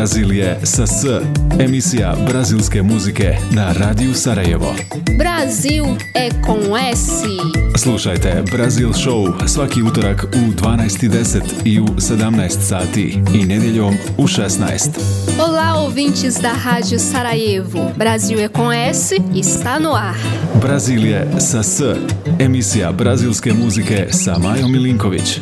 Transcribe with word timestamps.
Brazil 0.00 0.32
je 0.32 0.58
sa 0.64 0.86
S. 0.86 1.04
Emisija 1.58 2.16
brazilske 2.28 2.82
muzike 2.82 3.36
na 3.50 3.72
Radiju 3.72 4.14
Sarajevo. 4.14 4.74
Brasil 5.18 5.84
é 6.14 6.30
com 6.46 6.76
S. 6.94 7.22
Slušajte 7.76 8.42
Brazil 8.52 8.92
Show 8.92 9.48
svaki 9.48 9.82
utorak 9.82 10.24
u 10.24 10.52
12.10 10.62 11.40
i 11.64 11.80
u 11.80 11.86
17 11.86 12.48
sati 12.60 13.18
i 13.34 13.44
nedjeljom 13.44 13.94
u 14.18 14.22
16. 14.22 14.88
Olá, 15.38 15.84
ouvintes 15.84 16.34
da 16.34 16.52
Rádio 16.64 16.98
Sarajevo. 16.98 17.90
Brasil 17.96 18.38
é 18.38 18.48
com 18.48 18.72
S 18.72 19.14
está 19.34 19.80
no 19.80 19.94
ar. 19.94 20.16
Brazil 20.60 21.06
je 21.06 21.26
sa 21.38 21.62
S. 21.62 21.82
Emisija 22.38 22.92
brazilske 22.92 23.52
muzike 23.52 24.08
sa 24.10 24.38
Majom 24.38 24.72
Milinković. 24.72 25.40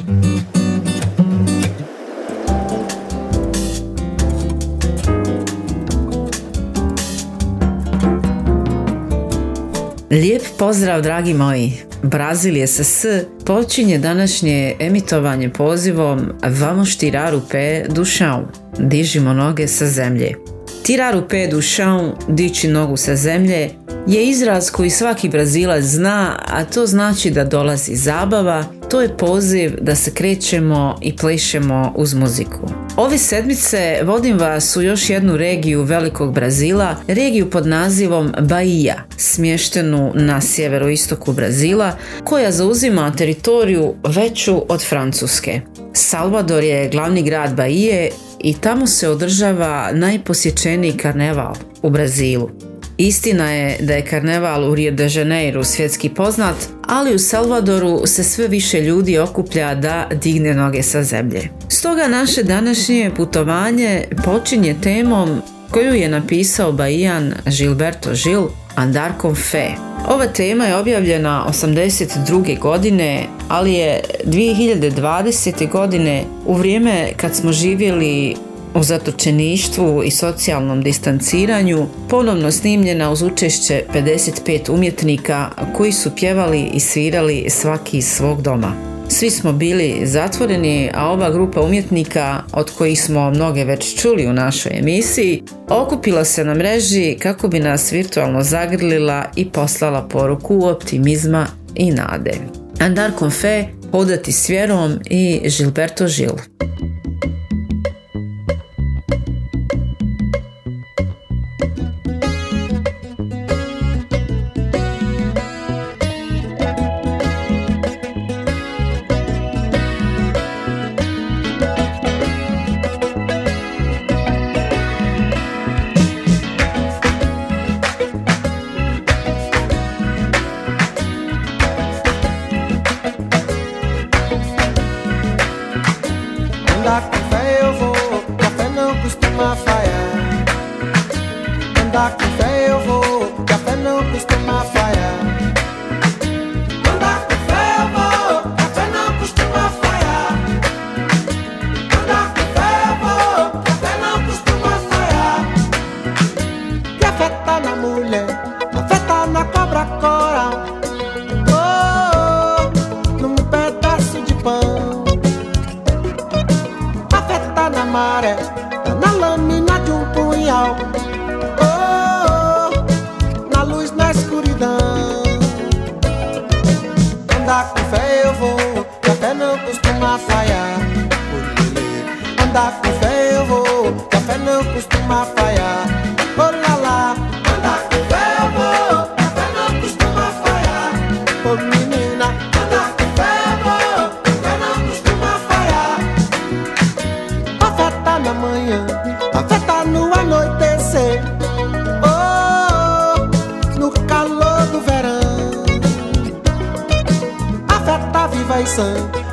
Lijep 10.29 10.43
pozdrav 10.59 11.03
dragi 11.03 11.35
moji. 11.35 11.73
Brazil 12.03 12.67
s 12.67 13.05
počinje 13.46 13.99
današnje 13.99 14.77
emitovanje 14.79 15.50
pozivom 15.53 16.32
Vamos 16.43 16.96
tirar 16.96 17.35
o 17.35 17.41
pé 17.41 17.89
do 17.89 18.03
chão. 18.03 18.45
Dižimo 18.79 19.33
noge 19.33 19.69
sa 19.69 19.86
zemlje. 19.86 20.57
Tirar 20.82 21.17
o 21.17 21.23
pé 21.29 21.50
do 21.50 21.61
dići 22.29 22.68
nogu 22.68 22.96
sa 22.96 23.17
zemlje, 23.17 23.71
je 24.07 24.29
izraz 24.29 24.71
koji 24.71 24.91
svaki 24.91 25.29
Brazilac 25.29 25.85
zna, 25.85 26.39
a 26.46 26.64
to 26.64 26.86
znači 26.86 27.31
da 27.31 27.45
dolazi 27.45 27.96
zabava, 27.96 28.64
to 28.91 29.00
je 29.00 29.17
poziv 29.17 29.77
da 29.81 29.95
se 29.95 30.14
krećemo 30.14 30.99
i 31.03 31.17
plešemo 31.17 31.93
uz 31.96 32.14
muziku. 32.14 32.70
Ove 32.97 33.19
sedmice 33.19 34.00
vodim 34.05 34.39
vas 34.39 34.77
u 34.77 34.83
još 34.83 35.11
jednu 35.11 35.36
regiju 35.36 35.83
Velikog 35.83 36.34
Brazila, 36.34 36.97
regiju 37.08 37.50
pod 37.50 37.67
nazivom 37.67 38.33
Bahia, 38.41 39.05
smještenu 39.17 40.12
na 40.14 40.41
sjeveroistoku 40.41 41.33
Brazila, 41.33 41.97
koja 42.24 42.52
zauzima 42.52 43.12
teritoriju 43.17 43.95
veću 44.06 44.62
od 44.69 44.84
Francuske. 44.89 45.61
Salvador 45.92 46.64
je 46.64 46.89
glavni 46.89 47.22
grad 47.22 47.55
Bahije 47.55 48.11
i 48.41 48.55
tamo 48.55 48.86
se 48.86 49.08
održava 49.08 49.91
najposjećeniji 49.92 50.92
karneval 50.92 51.55
u 51.83 51.91
Brazilu. 51.91 52.50
Istina 52.97 53.53
je 53.53 53.77
da 53.80 53.95
je 53.95 54.05
karneval 54.05 54.70
u 54.70 54.75
Rio 54.75 54.91
de 54.91 55.08
Janeiro 55.11 55.64
svjetski 55.64 56.08
poznat, 56.08 56.56
ali 56.86 57.14
u 57.14 57.19
Salvadoru 57.19 58.06
se 58.06 58.25
sve 58.25 58.48
više 58.48 58.80
ljudi 58.80 59.19
okuplja 59.19 59.75
da 59.75 60.08
digne 60.22 60.55
noge 60.55 60.83
sa 60.83 61.03
zemlje. 61.03 61.48
Stoga 61.69 62.08
naše 62.08 62.42
današnje 62.42 63.11
putovanje 63.17 64.05
počinje 64.25 64.75
temom 64.83 65.42
koju 65.70 65.94
je 65.94 66.08
napisao 66.08 66.72
Bajan 66.72 67.34
Gilberto 67.47 68.11
Gil 68.24 68.48
Andar 68.74 69.12
con 69.20 69.34
Fe. 69.34 69.69
Ova 70.08 70.27
tema 70.27 70.64
je 70.64 70.77
objavljena 70.77 71.47
82. 71.48 72.58
godine, 72.58 73.27
ali 73.48 73.74
je 73.74 74.00
2020. 74.24 75.70
godine 75.70 76.24
u 76.46 76.55
vrijeme 76.55 77.12
kad 77.16 77.34
smo 77.34 77.52
živjeli 77.52 78.36
u 78.74 78.83
zatočeništvu 78.83 80.02
i 80.05 80.11
socijalnom 80.11 80.83
distanciranju 80.83 81.86
ponovno 82.08 82.50
snimljena 82.50 83.11
uz 83.11 83.22
učešće 83.22 83.83
55 83.94 84.70
umjetnika 84.70 85.50
koji 85.77 85.92
su 85.92 86.11
pjevali 86.16 86.70
i 86.74 86.80
svirali 86.80 87.46
svaki 87.48 87.98
iz 87.98 88.06
svog 88.06 88.42
doma. 88.42 88.97
Svi 89.11 89.31
smo 89.31 89.53
bili 89.53 90.01
zatvoreni, 90.05 90.91
a 90.95 91.11
ova 91.11 91.31
grupa 91.31 91.61
umjetnika, 91.61 92.42
od 92.53 92.70
kojih 92.70 93.03
smo 93.03 93.31
mnoge 93.31 93.64
već 93.64 94.01
čuli 94.01 94.27
u 94.27 94.33
našoj 94.33 94.73
emisiji, 94.78 95.42
okupila 95.69 96.25
se 96.25 96.45
na 96.45 96.55
mreži 96.55 97.17
kako 97.23 97.48
bi 97.48 97.61
nas 97.61 97.92
virtualno 97.92 98.42
zagrlila 98.42 99.25
i 99.36 99.51
poslala 99.51 100.09
poruku 100.09 100.67
optimizma 100.67 101.47
i 101.74 101.91
nade. 101.91 102.35
Andar 102.80 103.11
Confe, 103.18 103.64
Hodati 103.91 104.33
s 104.33 104.48
vjerom 104.48 104.98
i 105.11 105.41
Gilberto 105.58 106.05
Gil. 106.17 106.33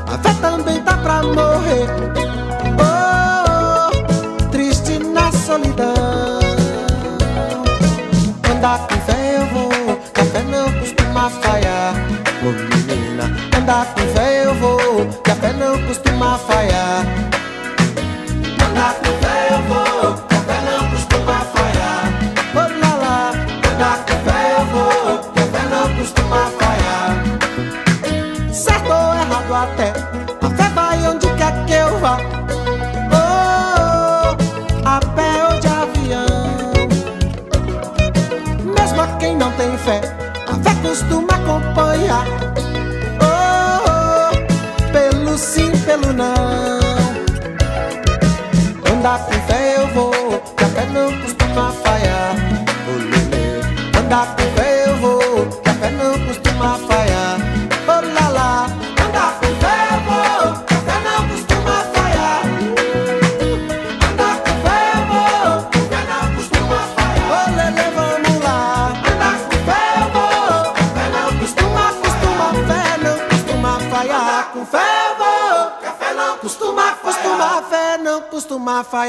A 0.08 0.18
fé 0.18 0.34
também 0.42 0.82
tá 0.82 0.98
pra 0.98 1.24
morrer. 1.24 1.88
Oh, 2.80 4.48
triste 4.50 5.00
na 5.00 5.32
solidão. 5.32 6.40
Andar 8.52 8.80
com 8.88 8.96
fé 9.02 9.38
eu 9.38 9.46
vou, 9.48 9.98
Que 10.14 10.22
a 10.22 10.26
fé 10.26 10.44
não 10.44 10.72
costuma 10.80 11.30
falhar. 11.30 11.94
Ô 12.44 12.48
oh, 12.48 12.52
menina, 12.52 13.24
andar 13.58 13.86
com 13.94 14.02
fé 14.14 14.46
eu 14.46 14.54
vou, 14.56 15.06
Que 15.24 15.32
a 15.32 15.36
fé 15.36 15.54
não 15.54 15.82
costuma 15.88 16.38
falhar. 16.38 17.15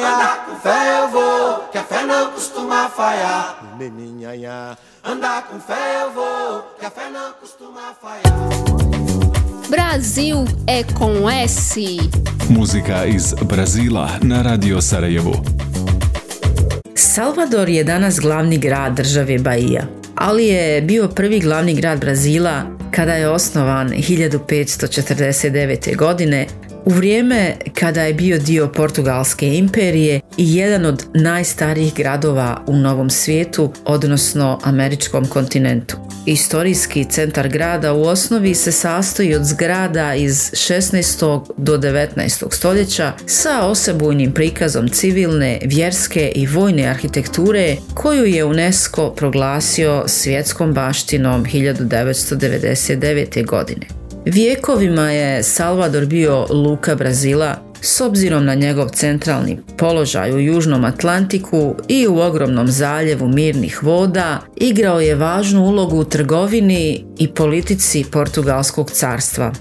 Andar 0.06 0.46
com 0.46 0.54
fé 0.56 1.00
eu 1.00 1.08
vou, 1.08 1.68
que 1.72 1.78
a 1.78 1.82
fé 1.82 2.06
não 2.06 2.30
costuma 2.30 2.88
falhar. 2.88 3.76
Meninha, 3.78 4.76
andar 5.04 5.42
com 5.48 5.58
fé 5.58 6.02
eu 6.02 6.12
vou, 6.12 6.62
que 6.78 6.86
a 6.86 6.90
fé 6.90 7.10
não 7.10 7.32
costuma 7.40 7.92
falhar. 8.00 8.32
Brasil 9.68 10.44
é 10.68 10.84
com 10.84 11.28
S. 11.28 11.98
Muzika 12.48 13.04
iz 13.06 13.34
Brazila 13.34 14.08
na 14.22 14.42
Radio 14.42 14.80
Sarajevo. 14.80 15.42
Salvador 16.94 17.68
je 17.68 17.84
danas 17.84 18.20
glavni 18.20 18.58
grad 18.58 18.94
države 18.96 19.38
Bahia, 19.38 19.86
ali 20.14 20.46
je 20.46 20.82
bio 20.82 21.08
prvi 21.08 21.40
glavni 21.40 21.74
grad 21.74 22.00
Brazila 22.00 22.62
kada 22.90 23.14
je 23.14 23.28
osnovan 23.28 23.88
1549. 23.88 25.96
godine 25.96 26.46
u 26.86 26.90
vrijeme 26.90 27.54
kada 27.74 28.02
je 28.02 28.14
bio 28.14 28.38
dio 28.38 28.68
Portugalske 28.68 29.54
imperije 29.54 30.20
i 30.36 30.56
jedan 30.56 30.84
od 30.84 31.04
najstarijih 31.14 31.94
gradova 31.94 32.62
u 32.66 32.76
Novom 32.76 33.10
svijetu, 33.10 33.72
odnosno 33.84 34.60
američkom 34.62 35.26
kontinentu. 35.26 35.96
Istorijski 36.26 37.04
centar 37.04 37.48
grada 37.48 37.92
u 37.92 38.02
osnovi 38.02 38.54
se 38.54 38.72
sastoji 38.72 39.34
od 39.34 39.44
zgrada 39.44 40.14
iz 40.14 40.50
16. 40.52 41.40
do 41.56 41.78
19. 41.78 42.52
stoljeća 42.52 43.12
sa 43.26 43.66
osebujnim 43.66 44.32
prikazom 44.32 44.88
civilne, 44.88 45.58
vjerske 45.64 46.32
i 46.34 46.46
vojne 46.46 46.86
arhitekture 46.86 47.76
koju 47.94 48.24
je 48.24 48.44
UNESCO 48.44 49.10
proglasio 49.10 50.04
svjetskom 50.06 50.74
baštinom 50.74 51.44
1999. 51.44 53.46
godine. 53.46 54.05
Vijekovima 54.26 55.10
je 55.10 55.42
Salvador 55.42 56.06
bio 56.06 56.46
luka 56.50 56.94
Brazila 56.94 57.56
s 57.80 58.00
obzirom 58.00 58.44
na 58.44 58.54
njegov 58.54 58.88
centralni 58.88 59.58
položaj 59.78 60.32
u 60.32 60.40
Južnom 60.40 60.84
Atlantiku 60.84 61.74
i 61.88 62.06
u 62.08 62.18
ogromnom 62.18 62.68
zaljevu 62.68 63.28
mirnih 63.28 63.82
voda, 63.82 64.40
igrao 64.56 65.00
je 65.00 65.14
važnu 65.14 65.64
ulogu 65.64 65.96
u 65.96 66.04
trgovini 66.04 67.04
i 67.18 67.28
politici 67.28 68.04
Portugalskog 68.12 68.90
carstva. 68.90 69.52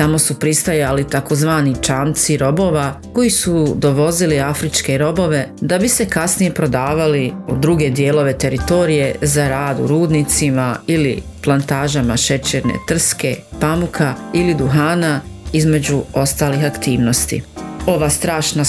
Tamo 0.00 0.18
su 0.18 0.34
pristajali 0.34 1.08
takozvani 1.08 1.76
čamci 1.82 2.36
robova 2.36 3.00
koji 3.12 3.30
su 3.30 3.74
dovozili 3.76 4.40
afričke 4.40 4.98
robove 4.98 5.48
da 5.60 5.78
bi 5.78 5.88
se 5.88 6.08
kasnije 6.08 6.54
prodavali 6.54 7.32
u 7.48 7.56
druge 7.56 7.90
dijelove 7.90 8.38
teritorije 8.38 9.14
za 9.22 9.48
rad 9.48 9.80
u 9.80 9.86
rudnicima 9.86 10.76
ili 10.86 11.22
plantažama 11.42 12.16
šećerne 12.16 12.74
trske, 12.88 13.36
pamuka 13.60 14.14
ili 14.34 14.54
duhana 14.54 15.20
između 15.52 16.02
ostalih 16.14 16.64
aktivnosti. 16.64 17.42
Ova 17.90 18.10
strašna 18.10 18.64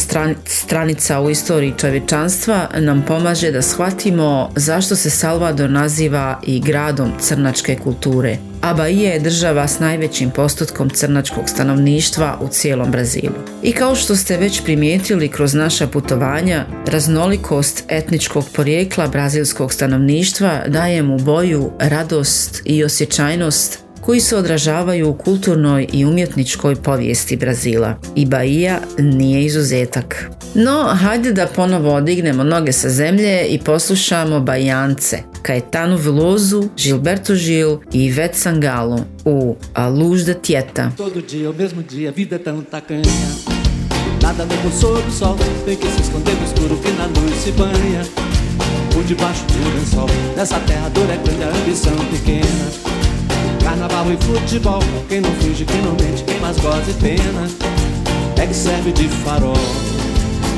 stranica 0.45 1.21
u 1.21 1.29
istoriji 1.29 1.73
čovječanstva 1.77 2.67
nam 2.79 3.03
pomaže 3.07 3.51
da 3.51 3.61
shvatimo 3.61 4.51
zašto 4.55 4.95
se 4.95 5.09
Salvador 5.09 5.69
naziva 5.69 6.39
i 6.43 6.59
gradom 6.59 7.11
crnačke 7.19 7.75
kulture. 7.83 8.37
A 8.61 8.73
Bahia 8.73 9.13
je 9.13 9.19
država 9.19 9.67
s 9.67 9.79
najvećim 9.79 10.31
postotkom 10.31 10.89
crnačkog 10.89 11.49
stanovništva 11.49 12.37
u 12.41 12.47
cijelom 12.47 12.91
Brazilu. 12.91 13.35
I 13.63 13.71
kao 13.71 13.95
što 13.95 14.15
ste 14.15 14.37
već 14.37 14.63
primijetili 14.63 15.27
kroz 15.27 15.53
naša 15.53 15.87
putovanja, 15.87 16.65
raznolikost 16.87 17.83
etničkog 17.87 18.45
porijekla 18.55 19.07
brazilskog 19.07 19.73
stanovništva 19.73 20.61
daje 20.67 21.03
mu 21.03 21.19
boju, 21.19 21.71
radost 21.79 22.61
i 22.65 22.83
osjećajnost 22.83 23.90
koji 24.01 24.19
se 24.19 24.37
odražavaju 24.37 25.09
u 25.09 25.13
kulturnoj 25.13 25.87
i 25.93 26.05
umjetničkoj 26.05 26.75
povijesti 26.75 27.35
Brazila. 27.35 27.95
I 28.15 28.25
Bahia 28.25 28.79
nije 28.97 29.45
izuzetak. 29.45 30.29
No, 30.55 30.83
hajde 30.83 31.33
da 31.33 31.47
ponovo 31.47 31.95
odignemo 31.95 32.43
noge 32.43 32.71
sa 32.71 32.89
zemlje 32.89 33.45
i 33.45 33.59
poslušamo 33.59 34.39
Bajance, 34.39 35.17
Caetano 35.41 35.97
Veloso, 35.97 36.63
Gilberto 36.77 37.33
Gil 37.35 37.77
i 37.93 38.05
Ivete 38.05 38.37
Sangalo 38.37 39.05
u 39.25 39.55
A 39.73 39.87
Luz 39.87 40.25
da 40.25 40.33
Tieta. 40.33 40.91
Todo 40.97 41.21
dia, 41.21 41.49
o 41.49 41.53
mesmo 41.53 41.83
dia, 41.83 42.11
vida 42.11 42.39
tão 42.39 42.63
tacanha. 42.71 43.03
Nada 44.21 44.45
novo 44.45 44.71
sob 44.81 45.01
o 45.09 45.11
sol, 45.11 45.37
tem 45.65 45.77
que 45.77 45.87
se 45.87 46.01
esconder 46.01 46.35
no 46.35 46.45
escuro 46.45 46.77
que 46.77 46.91
na 46.91 47.05
luz 47.05 47.35
se 47.43 47.51
banha. 47.51 48.03
Por 48.93 49.03
debaixo 49.03 49.43
do 49.45 49.79
lençol, 49.79 50.09
nessa 50.35 50.59
terra 50.59 50.89
dor 50.89 51.09
é 51.09 51.17
grande, 51.17 51.43
a 51.43 51.61
ambição 51.61 51.95
pequena. 52.11 53.00
Carnaval 53.71 54.11
e 54.11 54.17
futebol, 54.17 54.83
quem 55.07 55.21
não 55.21 55.31
finge, 55.35 55.63
quem 55.63 55.81
não 55.81 55.93
mente, 55.93 56.25
quem 56.25 56.37
mais 56.41 56.59
goza 56.59 56.91
e 56.91 56.93
pena 56.95 57.47
É 58.35 58.45
que 58.45 58.53
serve 58.53 58.91
de 58.91 59.07
farol. 59.07 59.55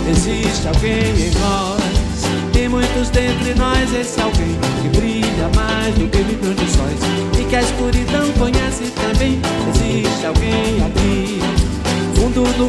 Existe 0.10 0.68
alguém 0.68 1.28
em 1.28 1.32
nós 1.40 2.60
E 2.60 2.68
muitos 2.68 3.10
dentre 3.10 3.54
nós 3.54 3.94
Esse 3.94 4.20
alguém 4.20 4.58
que 4.82 4.98
brilha 4.98 5.48
mais 5.56 5.94
do 5.94 6.08
que 6.08 6.18
milhões 6.24 6.56
de 6.56 6.66
sóis 6.72 7.40
E 7.40 7.46
que 7.46 7.56
a 7.56 7.62
escuridão 7.62 8.32
conhece 8.32 8.83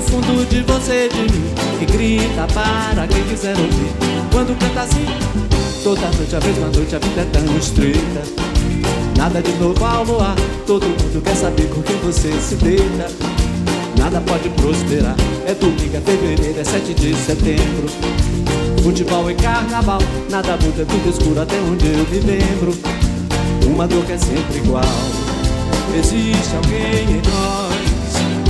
Fundo 0.06 0.48
de 0.48 0.62
você 0.62 1.08
de 1.08 1.22
mim 1.22 1.54
Que 1.78 1.86
grita 1.86 2.46
para 2.52 3.06
quem 3.06 3.24
quiser 3.24 3.56
ouvir 3.58 3.92
Quando 4.32 4.58
canta 4.58 4.82
assim 4.82 5.06
Toda 5.82 6.00
noite, 6.16 6.36
a 6.36 6.40
mesma 6.40 6.66
noite, 6.68 6.96
a 6.96 6.98
vida 6.98 7.20
é 7.20 7.24
tão 7.24 7.58
estreita 7.58 8.44
Nada 9.16 9.40
de 9.40 9.52
novo 9.52 9.82
ao 9.84 10.04
voar, 10.04 10.34
todo 10.66 10.84
mundo 10.86 11.22
quer 11.22 11.34
saber 11.34 11.68
com 11.70 11.80
quem 11.82 11.96
você 11.98 12.30
se 12.40 12.56
deita. 12.56 13.10
Nada 13.96 14.20
pode 14.20 14.50
prosperar, 14.50 15.16
é 15.46 15.54
domingo, 15.54 15.96
é 15.96 16.00
fevereiro, 16.00 16.60
é 16.60 16.64
7 16.64 16.92
de 16.92 17.14
setembro. 17.14 17.86
Futebol 18.82 19.30
e 19.30 19.34
carnaval, 19.34 20.00
nada 20.30 20.58
muda, 20.62 20.82
é 20.82 20.84
tudo 20.84 21.08
escuro 21.08 21.40
até 21.40 21.56
onde 21.60 21.86
eu 21.86 22.06
me 22.10 22.20
lembro. 22.20 22.72
Uma 23.66 23.86
dor 23.86 24.04
que 24.04 24.12
é 24.12 24.18
sempre 24.18 24.58
igual, 24.58 24.84
existe 25.96 26.54
alguém 26.56 27.16
em 27.16 27.22
nós. 27.22 27.63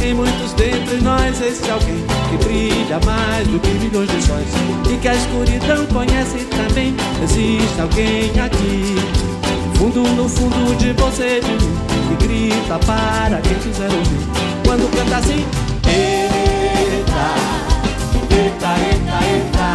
Tem 0.04 0.12
muitos 0.12 0.52
dentre 0.52 1.00
nós, 1.00 1.40
esse 1.40 1.70
alguém 1.70 2.04
que 2.28 2.44
brilha 2.44 3.00
mais 3.06 3.48
do 3.48 3.58
que 3.58 3.70
milhões 3.70 4.06
de 4.06 4.20
sóis. 4.20 4.46
E 4.92 4.98
que 4.98 5.08
a 5.08 5.14
escuridão 5.14 5.86
conhece 5.86 6.44
também, 6.44 6.94
existe 7.22 7.80
alguém 7.80 8.30
aqui. 8.38 8.96
Fundo 9.78 10.02
no 10.02 10.28
fundo 10.28 10.76
de 10.76 10.92
você 10.92 11.40
de 11.40 11.52
mim 11.52 11.74
Que 12.18 12.26
grita 12.26 12.78
para 12.80 13.40
quem 13.40 13.54
quiser 13.54 13.90
ouvir. 13.90 14.20
Quando 14.66 14.94
canta 14.94 15.16
assim 15.16 15.46
Eita, 15.88 17.34
eita, 18.30 18.74
eita, 18.84 19.18
eita 19.24 19.70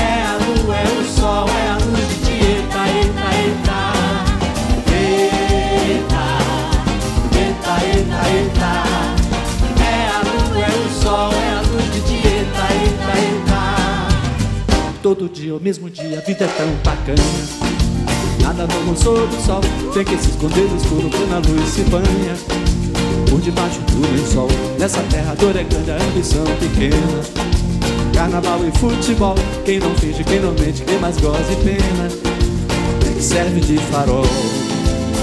É 0.00 0.24
a 0.24 0.36
lua, 0.44 0.76
é 0.76 1.00
o 1.00 1.04
sol, 1.04 1.46
é 1.48 1.68
a 1.68 1.74
luz 1.76 2.08
de 2.08 2.16
Tieta, 2.24 2.82
eita, 2.88 3.26
eita 3.38 3.78
Eita, 4.92 6.24
eita, 7.38 7.72
eita, 7.86 8.20
eita 8.28 8.52
É 8.58 8.61
Todo 15.14 15.28
dia, 15.28 15.54
o 15.54 15.60
mesmo 15.60 15.90
dia, 15.90 16.16
a 16.16 16.22
vida 16.22 16.46
é 16.46 16.48
tão 16.48 16.66
bacana. 16.82 17.22
Nada 18.40 18.66
novo 18.66 18.96
sob 18.96 19.36
o 19.36 19.40
sol 19.42 19.60
Tem 19.92 20.06
que 20.06 20.16
se 20.16 20.30
esconder 20.30 20.66
no 20.66 20.76
escuro 20.78 21.10
quando 21.10 21.34
a 21.34 21.38
luz 21.50 21.68
se 21.68 21.82
banha. 21.82 22.34
Por 23.28 23.38
debaixo 23.42 23.78
do 23.80 24.10
lençol 24.10 24.48
Nessa 24.78 25.02
terra 25.10 25.32
a 25.32 25.34
dor 25.34 25.54
é 25.54 25.64
grande, 25.64 25.90
a 25.90 25.96
ambição 25.96 26.46
pequena. 26.58 27.22
Carnaval 28.14 28.60
e 28.66 28.78
futebol 28.78 29.34
Quem 29.66 29.80
não 29.80 29.94
finge, 29.96 30.24
quem 30.24 30.40
não 30.40 30.52
mente, 30.52 30.82
quem 30.82 30.98
mais 30.98 31.18
goza 31.18 31.52
e 31.52 31.56
pena. 31.56 32.08
É 33.06 33.14
que 33.14 33.22
serve 33.22 33.60
de 33.60 33.76
farol. 33.90 34.24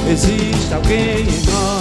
Existe 0.07 0.71
alguém 0.71 1.21
em 1.21 1.51
nós 1.51 1.78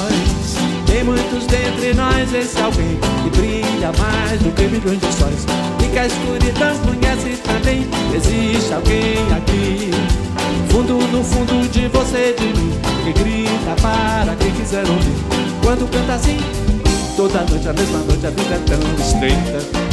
Tem 0.88 1.04
muitos 1.04 1.46
dentre 1.46 1.92
nós 1.94 2.32
Esse 2.32 2.58
alguém 2.60 2.98
que 3.22 3.30
brilha 3.36 3.92
mais 3.98 4.40
do 4.40 4.50
que 4.52 4.62
milhões 4.62 4.98
de 4.98 5.12
sóis 5.12 5.46
E 5.84 5.88
que 5.88 5.98
a 5.98 6.06
escuridão 6.06 6.76
conhece 6.78 7.36
também. 7.44 7.86
Existe 8.14 8.72
alguém 8.72 9.18
aqui? 9.36 9.90
Fundo 10.70 10.94
no 11.12 11.22
fundo 11.22 11.68
de 11.70 11.88
você 11.88 12.34
de 12.38 12.46
mim 12.58 12.72
Que 13.04 13.12
grita 13.12 13.76
para 13.82 14.34
quem 14.36 14.50
quiser 14.52 14.88
ouvir. 14.88 15.14
Quando 15.62 15.90
canta 15.90 16.14
assim 16.14 16.38
Toda 17.16 17.40
noite, 17.50 17.68
a 17.68 17.72
mesma 17.72 17.98
noite, 17.98 18.26
a 18.26 18.30
vida 18.30 18.54
é 18.54 18.58
tão 18.58 19.04
estreita. 19.04 19.88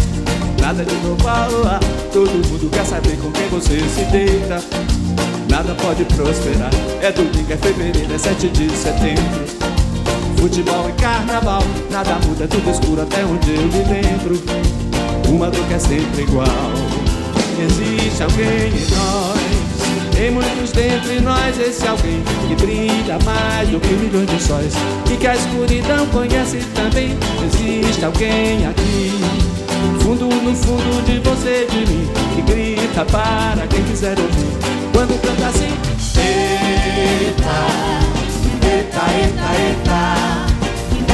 Nada 0.61 0.85
de 0.85 0.95
novo 0.95 1.27
ao 1.27 1.67
ar 1.67 1.79
Todo 2.13 2.29
mundo 2.29 2.69
quer 2.71 2.85
saber 2.85 3.17
com 3.17 3.31
quem 3.31 3.47
você 3.49 3.79
se 3.89 4.05
deita. 4.11 4.63
Nada 5.49 5.75
pode 5.75 6.05
prosperar. 6.05 6.69
É 7.01 7.11
domingo, 7.11 7.51
é 7.51 7.57
fevereiro, 7.57 8.13
é 8.13 8.17
7 8.17 8.47
de 8.49 8.69
setembro 8.71 9.74
Futebol 10.45 10.87
e 10.87 11.01
carnaval, 11.01 11.63
nada 11.89 12.19
muda, 12.23 12.43
é 12.43 12.47
tudo 12.47 12.69
escuro 12.69 13.01
até 13.01 13.25
onde 13.25 13.49
eu 13.49 13.63
me 13.63 13.83
lembro. 13.83 14.39
Uma 15.27 15.49
dor 15.49 15.65
que 15.65 15.73
é 15.73 15.79
sempre 15.79 16.21
igual. 16.21 16.45
Existe 17.59 18.21
alguém 18.21 18.67
em 18.67 18.85
nós, 18.91 20.15
tem 20.15 20.29
muitos 20.29 20.71
dentre 20.71 21.19
nós, 21.21 21.59
esse 21.59 21.87
alguém 21.87 22.23
que 22.47 22.55
brilha 22.63 23.17
mais 23.25 23.69
do 23.69 23.79
que 23.79 23.91
milhões 23.93 24.29
de 24.29 24.39
sóis 24.39 24.73
e 25.11 25.17
que 25.17 25.25
a 25.25 25.35
escuridão 25.35 26.05
conhece 26.09 26.59
também. 26.75 27.17
Existe 27.43 28.05
alguém 28.05 28.67
aqui, 28.67 29.11
fundo 30.03 30.27
no 30.27 30.55
fundo 30.55 31.05
de 31.07 31.27
você 31.27 31.67
e 31.67 31.71
de 31.71 31.91
mim, 31.91 32.07
que 32.35 32.41
grita 32.43 33.03
para 33.05 33.65
quem 33.65 33.83
quiser 33.85 34.15
ouvir. 34.19 34.53
Quando 34.93 35.19
canta 35.23 35.47
assim, 35.47 35.73
eita, 36.19 37.49
eita, 38.63 39.01
eita, 39.11 39.45
eita. 39.59 40.34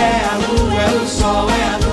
É 0.01 0.25
a 0.25 0.35
lua, 0.37 0.81
é 0.81 1.03
o 1.03 1.07
sol, 1.07 1.47
é 1.49 1.63
a 1.63 1.71
noite 1.77 1.90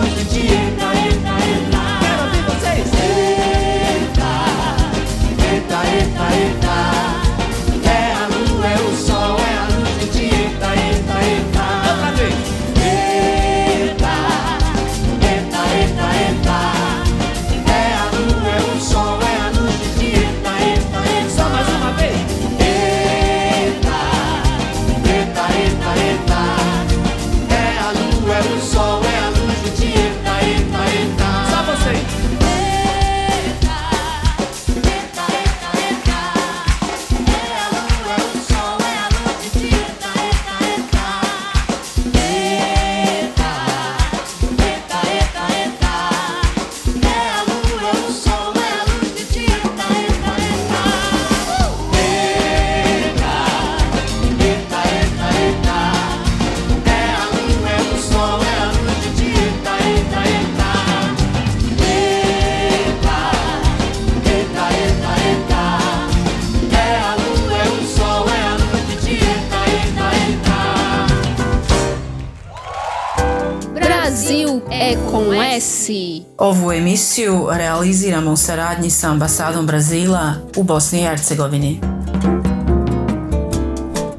saradnji 78.48 78.90
sa 78.90 79.10
ambasadom 79.10 79.66
Brazila 79.66 80.34
u 80.56 80.62
Bosni 80.62 81.00
i 81.00 81.02
Hercegovini. 81.02 81.80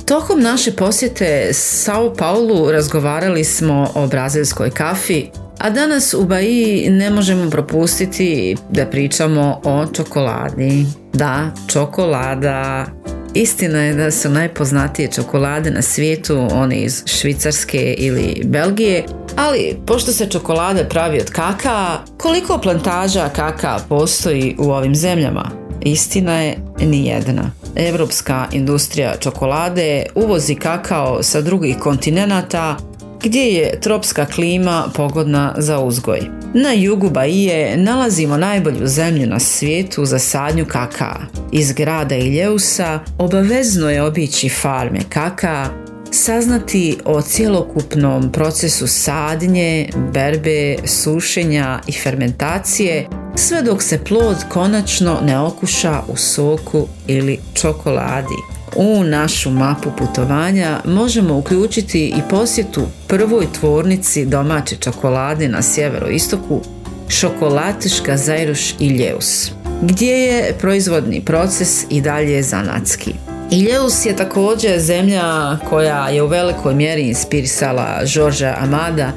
Tokom 0.06 0.42
naše 0.42 0.72
posjete 0.72 1.50
Sao 1.54 2.14
Paulu 2.14 2.72
razgovarali 2.72 3.44
smo 3.44 3.92
o 3.96 4.08
brazilskoj 4.08 4.70
kafi, 4.70 5.28
a 5.58 5.70
danas 5.70 6.14
u 6.14 6.26
Bahiji 6.26 6.90
ne 6.90 7.10
možemo 7.10 7.50
propustiti 7.50 8.58
da 8.70 8.86
pričamo 8.86 9.62
o 9.64 9.86
čokoladi. 9.86 10.86
Da, 11.14 11.52
čokolada. 11.68 12.86
Istina 13.34 13.84
je 13.84 13.94
da 13.94 14.12
su 14.12 14.30
najpoznatije 14.30 15.12
čokolade 15.12 15.72
na 15.72 15.82
svijetu 15.82 16.48
one 16.52 16.82
iz 16.82 17.04
Švicarske 17.06 17.96
ili 17.98 18.42
Belgije, 18.46 19.04
ali 19.36 19.78
pošto 19.86 20.12
se 20.12 20.30
čokolada 20.30 20.84
pravi 20.84 21.22
od 21.22 21.30
kaka, 21.30 22.00
koliko 22.18 22.58
plantaža 22.58 23.30
kaka 23.36 23.80
postoji 23.90 24.56
u 24.60 24.72
ovim 24.72 24.96
zemljama? 24.96 25.52
Istina 25.82 26.42
je 26.42 26.58
nijedna. 26.80 27.52
Europska 27.76 28.48
industrija 28.52 29.16
čokolade 29.20 30.06
uvozi 30.16 30.56
kakao 30.56 31.24
sa 31.24 31.42
drugih 31.42 31.78
kontinenata 31.78 32.78
gdje 33.24 33.44
je 33.44 33.80
tropska 33.80 34.26
klima 34.26 34.92
pogodna 34.96 35.56
za 35.58 35.80
uzgoj. 35.80 36.20
Na 36.54 36.74
jugu 36.74 37.10
Bahije 37.10 37.78
nalazimo 37.78 38.38
najbolju 38.38 38.88
zemlju 38.88 39.28
na 39.28 39.40
svijetu 39.40 40.06
za 40.06 40.20
sadnju 40.20 40.66
kakaa. 40.66 41.20
Iz 41.52 41.74
grada 41.74 42.16
Iljeusa 42.16 43.00
obavezno 43.18 43.90
je 43.90 44.04
obići 44.04 44.50
farme 44.50 45.00
kakaa, 45.10 45.68
saznati 46.12 46.98
o 47.06 47.22
cjelokupnom 47.22 48.32
procesu 48.32 48.88
sadnje, 48.88 49.90
berbe, 50.14 50.76
sušenja 50.86 51.80
i 51.88 51.92
fermentacije 51.92 53.08
sve 53.36 53.62
dok 53.62 53.84
se 53.84 54.04
plod 54.04 54.38
konačno 54.50 55.20
ne 55.26 55.40
okuša 55.40 56.02
u 56.08 56.18
soku 56.18 56.88
ili 57.08 57.40
čokoladi. 57.54 58.36
U 58.76 59.04
našu 59.04 59.52
mapu 59.52 59.90
putovanja 59.98 60.80
možemo 60.86 61.38
uključiti 61.38 62.08
i 62.08 62.30
posjetu 62.30 62.82
prvoj 63.08 63.48
tvornici 63.60 64.26
domaće 64.26 64.76
čokolade 64.76 65.48
na 65.48 65.62
sjeveroistoku, 65.62 66.62
Šokolatiška 67.08 68.18
Zajruš 68.18 68.74
Iljeus, 68.80 69.52
gdje 69.82 70.14
je 70.14 70.54
proizvodni 70.60 71.22
proces 71.26 71.86
i 71.90 72.02
dalje 72.02 72.44
zanatski. 72.44 73.14
Iljeus 73.52 74.06
je 74.06 74.16
također 74.16 74.80
zemlja 74.80 75.58
koja 75.70 76.10
je 76.10 76.24
u 76.24 76.28
velikoj 76.28 76.74
mjeri 76.74 77.02
inspirisala 77.02 78.06
Žorža 78.06 78.56
Amada, 78.60 79.12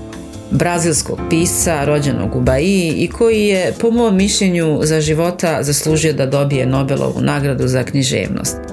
brazilskog 0.52 1.18
pisca 1.30 1.85
rođenog 1.85 2.37
u 2.37 2.40
Bahiji 2.40 2.92
i 2.92 3.09
koji 3.09 3.47
je 3.47 3.75
po 3.80 3.90
mom 3.90 4.16
mišljenju 4.16 4.80
za 4.82 5.00
života 5.00 5.62
zaslužio 5.62 6.12
da 6.12 6.26
dobije 6.26 6.66
Nobelovu 6.66 7.21
nagradu 7.21 7.68
za 7.68 7.85
književnost. 7.85 8.71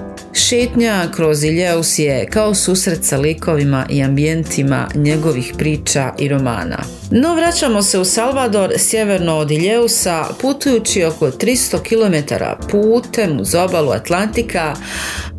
Šetnja 0.50 1.08
kroz 1.16 1.44
Iljeus 1.44 1.98
je 1.98 2.26
kao 2.26 2.54
susret 2.54 3.04
sa 3.04 3.16
likovima 3.16 3.86
i 3.90 4.02
ambijentima 4.02 4.88
njegovih 4.94 5.54
priča 5.58 6.12
i 6.18 6.28
romana. 6.28 6.78
No 7.10 7.34
vraćamo 7.34 7.82
se 7.82 7.98
u 7.98 8.04
Salvador 8.04 8.72
sjeverno 8.78 9.36
od 9.36 9.50
Iljeusa 9.50 10.24
putujući 10.40 11.04
oko 11.04 11.30
300 11.30 11.78
km 11.82 12.34
putem 12.70 13.40
uz 13.40 13.54
obalu 13.54 13.90
Atlantika 13.90 14.74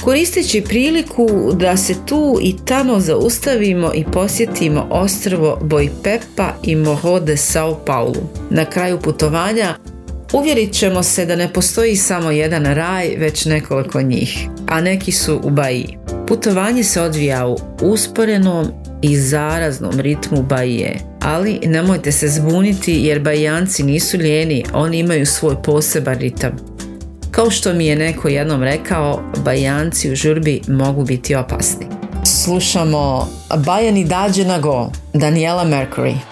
koristeći 0.04 0.62
priliku 0.62 1.52
da 1.54 1.78
se 1.78 1.96
tu 2.06 2.40
i 2.42 2.56
tamo 2.66 3.00
zaustavimo 3.00 3.92
i 3.94 4.06
posjetimo 4.14 4.88
ostrvo 4.90 5.60
Bojpepa 5.62 6.54
i 6.64 6.76
Morro 6.76 7.20
de 7.20 7.38
Sao 7.38 7.76
Paulo. 7.86 8.30
Na 8.50 8.66
kraju 8.66 9.00
putovanja 9.00 9.76
Uvjerit 10.34 10.74
ćemo 10.74 11.04
se 11.04 11.26
da 11.26 11.36
ne 11.36 11.54
postoji 11.54 11.96
samo 11.96 12.32
jedan 12.32 12.66
raj, 12.66 13.16
već 13.18 13.46
nekoliko 13.46 14.02
njih, 14.02 14.48
a 14.68 14.82
neki 14.82 15.12
su 15.12 15.42
u 15.44 15.50
Bahiji. 15.50 15.98
Putovanje 16.28 16.84
se 16.84 17.02
odvija 17.02 17.48
u 17.48 17.58
usporenom 17.82 18.68
i 19.02 19.18
zaraznom 19.18 20.00
ritmu 20.00 20.44
Bahije, 20.44 21.00
ali 21.22 21.60
nemojte 21.66 22.12
se 22.12 22.28
zbuniti 22.28 22.94
jer 22.94 23.20
Bahijanci 23.20 23.84
nisu 23.84 24.18
lijeni, 24.18 24.64
oni 24.74 25.00
imaju 25.00 25.26
svoj 25.26 25.56
poseban 25.64 26.20
ritam. 26.20 26.52
Kao 27.32 27.50
što 27.50 27.74
mi 27.74 27.86
je 27.86 27.96
neko 27.96 28.28
jednom 28.28 28.64
rekao, 28.64 29.24
Bahijanci 29.46 30.12
u 30.12 30.16
žurbi 30.16 30.62
mogu 30.68 31.04
biti 31.04 31.36
opasni. 31.36 31.86
Slušamo 32.26 33.30
Bajani 33.66 34.06
dađe 34.06 34.46
go, 34.62 34.92
Daniela 35.14 35.66
Mercury. 35.66 36.31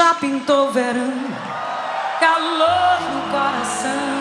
Já 0.00 0.14
pintou 0.14 0.72
verão, 0.72 1.12
calor 2.18 3.00
no 3.12 3.20
coração. 3.30 4.18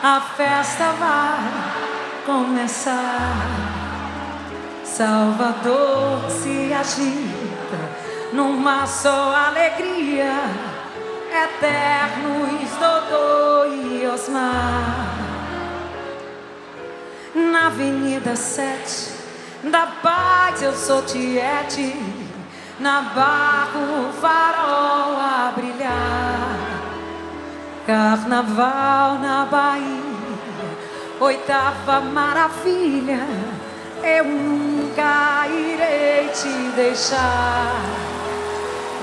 A 0.00 0.20
festa 0.20 0.92
vai 0.92 2.24
começar. 2.24 3.34
Salvador 4.84 6.30
se 6.30 6.72
agita 6.72 8.32
numa 8.32 8.86
só 8.86 9.34
alegria. 9.48 10.32
Eternos 11.28 12.70
Dodô 12.78 13.74
e 13.74 14.06
Osmar. 14.06 15.18
Na 17.34 17.66
Avenida 17.66 18.36
7 18.36 19.10
da 19.64 19.88
Paz 20.00 20.62
eu 20.62 20.72
sou 20.72 21.02
Tiete 21.02 22.17
na 22.80 23.02
barra 23.02 23.78
o 23.78 24.12
farol 24.12 25.16
a 25.18 25.52
brilhar. 25.54 26.58
Carnaval 27.86 29.18
na 29.18 29.46
Bahia, 29.46 30.02
oitava 31.20 32.00
maravilha. 32.00 33.26
Eu 34.02 34.24
nunca 34.24 35.46
irei 35.48 36.28
te 36.28 36.70
deixar, 36.76 37.82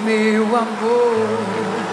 meu 0.03 0.45
amor. 0.45 1.84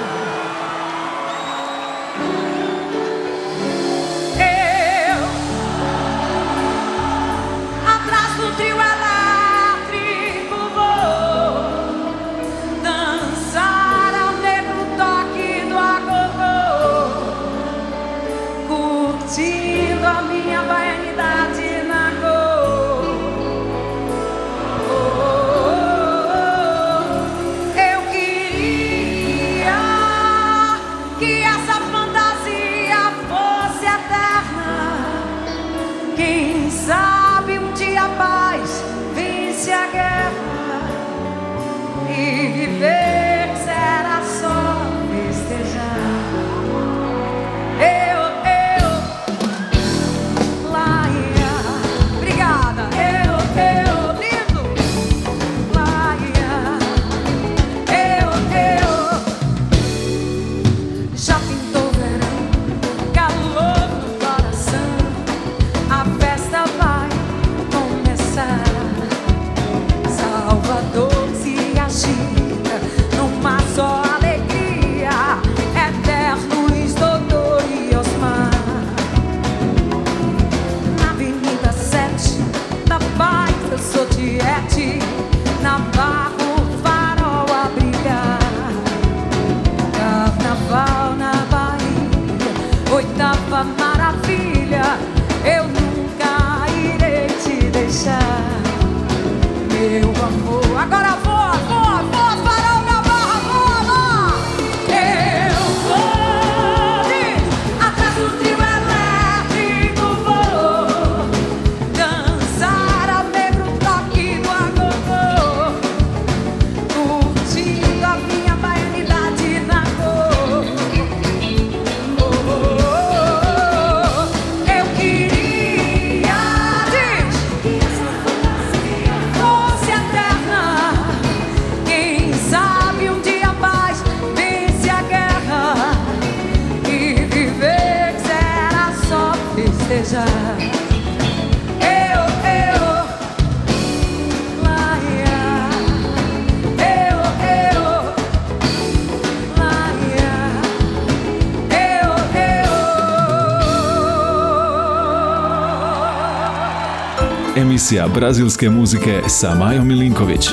Emisija 158.02 158.20
brazilske 158.20 158.70
muzike 158.70 159.20
sa 159.28 159.54
Majom 159.54 159.88
Milinković. 159.88 160.48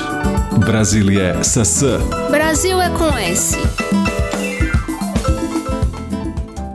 Brazil 0.65 1.11
je 1.11 1.43
sa 1.43 1.65
S. 1.65 1.83
Brasil 2.31 2.77
é 2.81 2.89
com 2.97 3.13
S. 3.35 3.55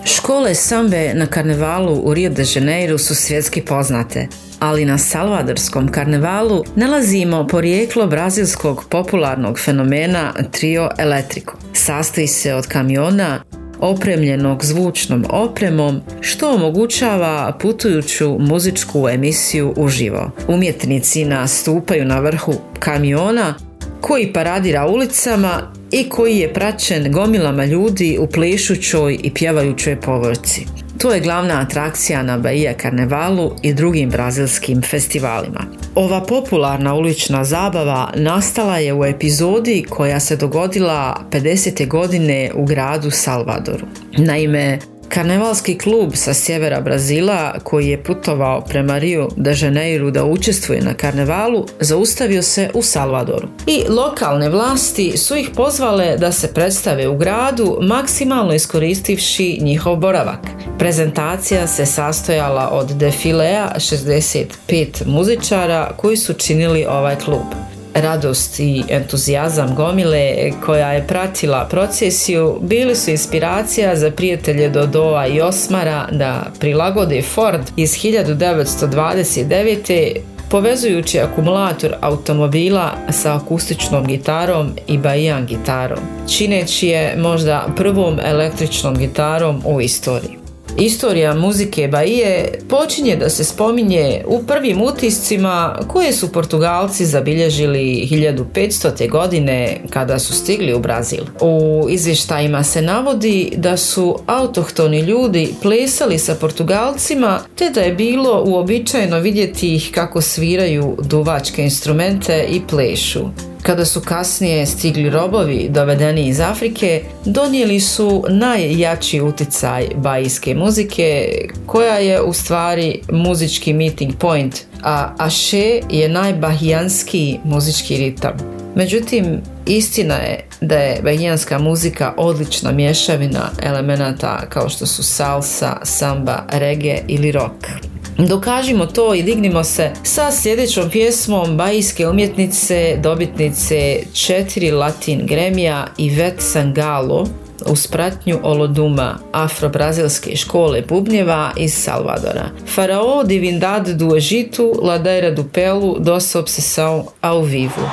Škole 0.04 0.54
sambe 0.54 1.14
na 1.14 1.26
karnevalu 1.26 1.92
u 2.04 2.14
Rio 2.14 2.30
de 2.30 2.44
Janeiro 2.54 2.98
su 2.98 3.14
svjetski 3.14 3.62
poznate, 3.62 4.28
ali 4.58 4.84
na 4.84 4.98
salvadorskom 4.98 5.88
karnevalu 5.88 6.64
nalazimo 6.76 7.46
porijeklo 7.46 8.06
brazilskog 8.06 8.84
popularnog 8.90 9.58
fenomena 9.58 10.32
Trio 10.50 10.90
Electrico. 10.98 11.52
Sastoji 11.72 12.26
se 12.26 12.54
od 12.54 12.66
kamiona 12.66 13.42
opremljenog 13.84 14.64
zvučnom 14.64 15.24
opremom 15.30 16.00
što 16.20 16.54
omogućava 16.54 17.52
putujuću 17.60 18.36
muzičku 18.38 19.08
emisiju 19.08 19.74
uživo. 19.76 20.30
Umjetnici 20.48 21.24
nastupaju 21.24 22.04
na 22.04 22.20
vrhu 22.20 22.54
kamiona 22.78 23.54
koji 24.00 24.32
paradira 24.32 24.86
ulicama 24.86 25.72
i 25.90 26.08
koji 26.08 26.38
je 26.38 26.52
praćen 26.52 27.12
gomilama 27.12 27.64
ljudi 27.64 28.18
u 28.20 28.26
plešućoj 28.26 29.18
i 29.22 29.34
pjevajućoj 29.34 30.00
povorci. 30.00 30.83
To 30.98 31.12
je 31.12 31.20
glavna 31.20 31.60
atrakcija 31.60 32.22
na 32.22 32.38
Bahia 32.38 32.74
karnevalu 32.74 33.52
i 33.62 33.74
drugim 33.74 34.10
brazilskim 34.10 34.82
festivalima. 34.82 35.60
Ova 35.94 36.20
popularna 36.20 36.94
ulična 36.94 37.44
zabava 37.44 38.10
nastala 38.16 38.78
je 38.78 38.94
u 38.94 39.04
epizodi 39.04 39.84
koja 39.90 40.20
se 40.20 40.36
dogodila 40.36 41.24
50. 41.30 41.88
godine 41.88 42.50
u 42.54 42.64
gradu 42.64 43.10
Salvadoru. 43.10 43.86
Naime, 44.18 44.78
Karnevalski 45.14 45.78
klub 45.78 46.12
sa 46.14 46.34
sjevera 46.34 46.80
Brazila 46.80 47.54
koji 47.62 47.88
je 47.88 48.02
putovao 48.02 48.60
prema 48.60 48.98
Rio 48.98 49.28
de 49.36 49.54
Janeiro 49.58 50.10
da 50.10 50.24
učestvuje 50.24 50.80
na 50.80 50.94
karnevalu 50.94 51.66
zaustavio 51.80 52.42
se 52.42 52.70
u 52.74 52.82
Salvadoru. 52.82 53.48
I 53.66 53.84
lokalne 53.88 54.48
vlasti 54.48 55.16
su 55.16 55.36
ih 55.36 55.50
pozvale 55.56 56.16
da 56.16 56.32
se 56.32 56.54
predstave 56.54 57.08
u 57.08 57.16
gradu 57.16 57.78
maksimalno 57.82 58.54
iskoristivši 58.54 59.58
njihov 59.62 59.96
boravak. 59.96 60.40
Prezentacija 60.78 61.66
se 61.66 61.86
sastojala 61.86 62.68
od 62.72 62.90
defilea 62.90 63.72
65 63.76 65.06
muzičara 65.06 65.92
koji 65.96 66.16
su 66.16 66.32
činili 66.32 66.86
ovaj 66.88 67.16
klub 67.16 67.63
radost 67.94 68.60
i 68.60 68.82
entuzijazam 68.88 69.74
gomile 69.74 70.50
koja 70.66 70.92
je 70.92 71.06
pratila 71.06 71.66
procesiju 71.70 72.58
bili 72.62 72.94
su 72.94 73.10
inspiracija 73.10 73.96
za 73.96 74.10
prijatelje 74.10 74.68
Dodoa 74.68 75.26
i 75.26 75.40
Osmara 75.40 76.08
da 76.12 76.46
prilagode 76.60 77.22
Ford 77.22 77.62
iz 77.76 77.90
1929. 77.90 80.16
povezujući 80.50 81.20
akumulator 81.20 81.94
automobila 82.00 82.90
sa 83.10 83.36
akustičnom 83.36 84.06
gitarom 84.06 84.72
i 84.86 84.98
bajan 84.98 85.46
gitarom, 85.46 85.98
čineći 86.28 86.88
je 86.88 87.16
možda 87.16 87.66
prvom 87.76 88.20
električnom 88.24 88.96
gitarom 88.96 89.62
u 89.64 89.80
istoriji. 89.80 90.43
Istorija 90.78 91.34
muzike 91.34 91.88
Bahije 91.88 92.58
počinje 92.68 93.16
da 93.16 93.30
se 93.30 93.44
spominje 93.44 94.24
u 94.26 94.42
prvim 94.46 94.82
utiscima 94.82 95.78
koje 95.88 96.12
su 96.12 96.32
Portugalci 96.32 97.06
zabilježili 97.06 98.08
1500. 98.10 99.10
godine 99.10 99.80
kada 99.90 100.18
su 100.18 100.32
stigli 100.32 100.74
u 100.74 100.78
Brazil. 100.78 101.24
U 101.40 101.86
izvještajima 101.90 102.62
se 102.62 102.82
navodi 102.82 103.52
da 103.56 103.76
su 103.76 104.18
autohtoni 104.26 105.00
ljudi 105.00 105.54
plesali 105.62 106.18
sa 106.18 106.34
Portugalcima 106.34 107.40
te 107.58 107.70
da 107.70 107.80
je 107.80 107.94
bilo 107.94 108.44
uobičajeno 108.46 109.18
vidjeti 109.18 109.74
ih 109.74 109.90
kako 109.94 110.20
sviraju 110.20 110.96
duvačke 111.02 111.62
instrumente 111.62 112.46
i 112.50 112.60
plešu. 112.70 113.53
Kada 113.66 113.84
su 113.84 114.00
kasnije 114.00 114.66
stigli 114.66 115.10
robovi 115.10 115.68
dovedeni 115.70 116.26
iz 116.26 116.40
Afrike, 116.40 117.02
donijeli 117.24 117.80
su 117.80 118.24
najjači 118.28 119.20
uticaj 119.20 119.88
bajske 119.96 120.54
muzike, 120.54 121.28
koja 121.66 121.94
je 121.94 122.22
u 122.22 122.32
stvari 122.32 123.00
muzički 123.10 123.72
meeting 123.72 124.14
point, 124.18 124.56
a 124.82 125.14
aše 125.18 125.80
je 125.90 126.08
najbahijanski 126.08 127.38
muzički 127.44 127.96
ritam. 127.96 128.32
Međutim, 128.74 129.40
istina 129.66 130.14
je 130.14 130.44
da 130.60 130.76
je 130.76 131.02
bahijanska 131.02 131.58
muzika 131.58 132.14
odlična 132.16 132.72
mješavina 132.72 133.50
elemenata 133.62 134.46
kao 134.48 134.68
što 134.68 134.86
su 134.86 135.02
salsa, 135.02 135.76
samba, 135.82 136.46
reggae 136.52 137.02
ili 137.08 137.32
rock. 137.32 137.93
Dokažimo 138.18 138.86
to 138.86 139.14
i 139.14 139.22
dignimo 139.22 139.64
se 139.64 139.90
sa 140.02 140.32
sljedećom 140.32 140.90
pjesmom 140.90 141.56
bajske 141.56 142.08
umjetnice, 142.08 142.96
dobitnice 143.02 143.98
četiri 144.12 144.70
Latin 144.70 145.26
Gremija 145.26 145.86
Ivette 145.98 146.40
Sangalo 146.40 147.26
uz 147.66 147.86
pratnju 147.86 148.38
Oloduma 148.42 149.18
afro-brazilske 149.32 150.36
škole 150.36 150.82
bubnjeva 150.88 151.50
iz 151.56 151.74
Salvadora. 151.74 152.50
Farao 152.74 153.24
divindade 153.24 153.94
do 153.94 154.16
Egito, 154.16 154.72
ladeira 154.82 155.30
do 155.30 155.44
pelo, 155.52 155.98
doce 155.98 156.38
obsessão 156.38 157.04
ao 157.20 157.42
vivo. 157.42 157.90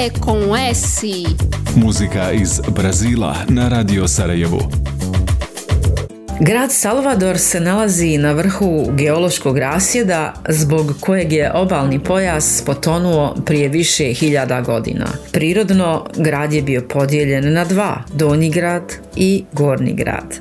É 0.00 0.08
com 0.08 0.56
S. 0.56 1.02
Muzika 1.76 2.32
iz 2.32 2.60
Brazila 2.60 3.36
na 3.48 3.68
Radio 3.68 4.08
Sarajevu. 4.08 4.58
Grad 6.40 6.72
Salvador 6.72 7.38
se 7.38 7.60
nalazi 7.60 8.18
na 8.18 8.32
vrhu 8.32 8.86
geološkog 8.96 9.58
rasjeda 9.58 10.34
zbog 10.48 10.96
kojeg 11.00 11.32
je 11.32 11.52
obalni 11.52 11.98
pojas 11.98 12.62
potonuo 12.66 13.34
prije 13.46 13.68
više 13.68 14.12
hiljada 14.12 14.60
godina. 14.60 15.06
Prirodno, 15.32 16.06
grad 16.16 16.52
je 16.52 16.62
bio 16.62 16.82
podijeljen 16.88 17.52
na 17.52 17.64
dva, 17.64 18.02
Donji 18.14 18.50
grad 18.50 18.92
i 19.16 19.44
Gornji 19.52 19.92
grad. 19.92 20.38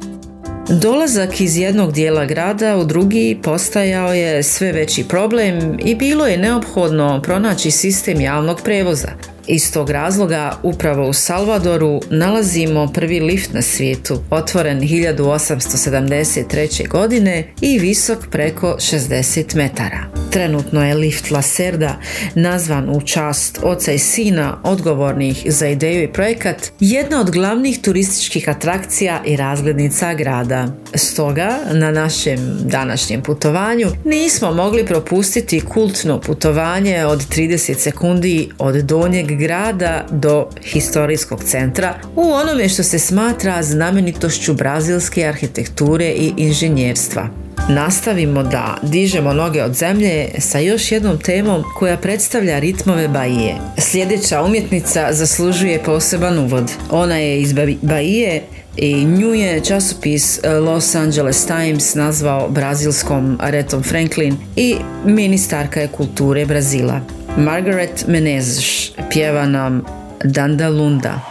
Dolazak 0.69 1.41
iz 1.41 1.57
jednog 1.57 1.93
dijela 1.93 2.25
grada 2.25 2.77
u 2.77 2.85
drugi 2.85 3.39
postajao 3.43 4.13
je 4.13 4.43
sve 4.43 4.71
veći 4.71 5.03
problem 5.03 5.77
i 5.79 5.95
bilo 5.95 6.27
je 6.27 6.37
neophodno 6.37 7.21
pronaći 7.21 7.71
sistem 7.71 8.21
javnog 8.21 8.61
prevoza. 8.63 9.09
Iz 9.51 9.71
tog 9.71 9.89
razloga 9.89 10.59
upravo 10.63 11.09
u 11.09 11.13
Salvadoru 11.13 12.01
nalazimo 12.09 12.87
prvi 12.93 13.19
lift 13.19 13.53
na 13.53 13.61
svijetu, 13.61 14.19
otvoren 14.29 14.79
1873. 14.79 16.87
godine 16.87 17.53
i 17.61 17.79
visok 17.79 18.19
preko 18.31 18.75
60 18.79 19.55
metara. 19.55 20.05
Trenutno 20.31 20.85
je 20.85 20.95
lift 20.95 21.31
Lacerda, 21.31 21.99
nazvan 22.35 22.89
u 22.89 23.01
čast 23.01 23.59
oca 23.63 23.91
i 23.91 23.97
sina 23.97 24.61
odgovornih 24.63 25.43
za 25.45 25.67
ideju 25.67 26.03
i 26.03 26.13
projekat, 26.13 26.71
jedna 26.79 27.21
od 27.21 27.31
glavnih 27.31 27.81
turističkih 27.81 28.49
atrakcija 28.49 29.21
i 29.25 29.35
razglednica 29.35 30.13
grada. 30.13 30.67
Stoga, 30.93 31.57
na 31.71 31.91
našem 31.91 32.57
današnjem 32.59 33.21
putovanju 33.21 33.87
nismo 34.05 34.51
mogli 34.51 34.85
propustiti 34.85 35.61
kultno 35.61 36.21
putovanje 36.21 37.05
od 37.05 37.29
30 37.29 37.77
sekundi 37.77 38.49
od 38.57 38.75
donjeg 38.75 39.38
grada 39.39 40.05
do 40.11 40.47
historijskog 40.63 41.43
centra 41.43 41.93
u 42.15 42.31
onome 42.31 42.69
što 42.69 42.83
se 42.83 42.99
smatra 42.99 43.63
znamenitošću 43.63 44.53
brazilske 44.53 45.27
arhitekture 45.27 46.05
i 46.09 46.33
inženjerstva. 46.37 47.29
Nastavimo 47.69 48.43
da 48.43 48.77
dižemo 48.81 49.33
noge 49.33 49.63
od 49.63 49.73
zemlje 49.73 50.29
sa 50.39 50.59
još 50.59 50.91
jednom 50.91 51.17
temom 51.17 51.63
koja 51.79 51.97
predstavlja 51.97 52.59
ritmove 52.59 53.07
Bahije. 53.07 53.55
Sljedeća 53.77 54.43
umjetnica 54.43 55.07
zaslužuje 55.11 55.83
poseban 55.83 56.39
uvod. 56.39 56.71
Ona 56.91 57.17
je 57.17 57.41
iz 57.41 57.53
Bahije 57.81 58.41
i 58.77 59.05
nju 59.05 59.33
je 59.33 59.63
časopis 59.63 60.39
Los 60.65 60.95
Angeles 60.95 61.45
Times 61.45 61.95
nazvao 61.95 62.49
brazilskom 62.49 63.37
Aretom 63.41 63.83
Franklin 63.83 64.37
i 64.55 64.75
ministarka 65.05 65.81
je 65.81 65.87
kulture 65.87 66.45
Brazila. 66.45 67.18
Margaret 67.39 68.03
Menezes 68.07 68.91
pjeva 69.09 69.45
nam 69.47 69.79
Dandalunda. 70.19 71.28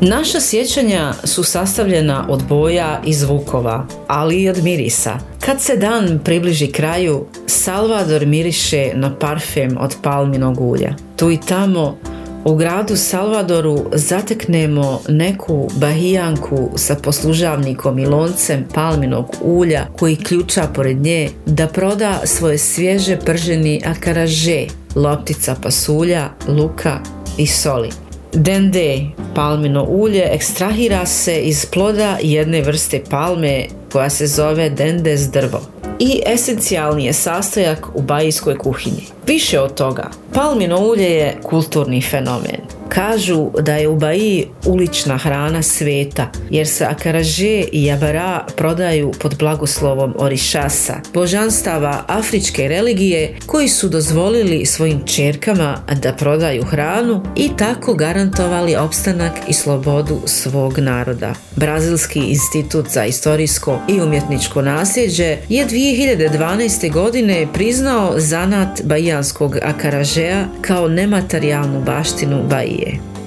Naša 0.00 0.40
sjećanja 0.40 1.12
su 1.24 1.44
sastavljena 1.44 2.26
od 2.28 2.42
boja 2.48 3.00
i 3.04 3.14
zvukova, 3.14 3.86
ali 4.06 4.42
i 4.42 4.48
od 4.48 4.64
mirisa. 4.64 5.18
Kad 5.40 5.60
se 5.60 5.76
dan 5.76 6.20
približi 6.24 6.66
kraju, 6.66 7.26
Salvador 7.46 8.26
miriše 8.26 8.90
na 8.94 9.18
parfem 9.18 9.76
od 9.80 9.96
palminog 10.02 10.60
ulja. 10.60 10.94
Tu 11.16 11.30
i 11.30 11.38
tamo 11.48 11.98
u 12.44 12.54
gradu 12.54 12.96
Salvadoru 12.96 13.84
zateknemo 13.92 15.00
neku 15.08 15.70
bahijanku 15.76 16.70
sa 16.76 16.94
poslužavnikom 16.94 17.98
i 17.98 18.06
loncem 18.06 18.64
palminog 18.74 19.36
ulja 19.42 19.86
koji 19.98 20.16
ključa 20.16 20.62
pored 20.74 20.96
nje 20.96 21.30
da 21.46 21.66
proda 21.66 22.20
svoje 22.24 22.58
svježe 22.58 23.16
prženi 23.16 23.82
akaraže, 23.86 24.66
loptica 24.94 25.56
pasulja, 25.62 26.28
luka 26.48 26.98
i 27.38 27.46
soli. 27.46 28.07
Dende, 28.40 29.06
palmino 29.34 29.84
ulje, 29.84 30.28
ekstrahira 30.32 31.06
se 31.06 31.40
iz 31.40 31.66
ploda 31.66 32.18
jedne 32.22 32.60
vrste 32.60 33.02
palme 33.10 33.66
koja 33.92 34.10
se 34.10 34.26
zove 34.26 34.70
dendes 34.70 35.20
drvo 35.20 35.60
i 35.98 36.22
esencijalni 36.26 37.04
je 37.04 37.12
sastojak 37.12 37.86
u 37.94 38.02
bajijskoj 38.02 38.58
kuhinji. 38.58 39.02
Više 39.26 39.60
od 39.60 39.74
toga, 39.74 40.10
palmino 40.34 40.78
ulje 40.80 41.10
je 41.10 41.36
kulturni 41.42 42.02
fenomen. 42.02 42.77
Kažu 42.88 43.50
da 43.60 43.76
je 43.76 43.88
u 43.88 43.96
Baji 43.96 44.46
ulična 44.66 45.16
hrana 45.16 45.62
sveta, 45.62 46.30
jer 46.50 46.66
se 46.66 46.84
akaraže 46.84 47.62
i 47.72 47.84
jabara 47.84 48.46
prodaju 48.56 49.12
pod 49.20 49.38
blagoslovom 49.38 50.14
Orišasa, 50.18 50.94
božanstava 51.14 52.04
afričke 52.06 52.68
religije 52.68 53.36
koji 53.46 53.68
su 53.68 53.88
dozvolili 53.88 54.66
svojim 54.66 55.00
čerkama 55.06 55.78
da 56.02 56.12
prodaju 56.12 56.62
hranu 56.62 57.22
i 57.36 57.50
tako 57.58 57.94
garantovali 57.94 58.76
opstanak 58.76 59.32
i 59.48 59.52
slobodu 59.52 60.20
svog 60.26 60.78
naroda. 60.78 61.34
Brazilski 61.56 62.18
institut 62.18 62.88
za 62.88 63.02
historijsko 63.02 63.80
i 63.88 64.00
umjetničko 64.00 64.62
nasljeđe 64.62 65.36
je 65.48 65.66
2012. 65.66 66.92
godine 66.92 67.46
priznao 67.54 68.12
zanat 68.16 68.82
bajijanskog 68.84 69.56
akaražea 69.62 70.44
kao 70.60 70.88
nematerijalnu 70.88 71.80
baštinu 71.80 72.42
Baji. 72.48 72.77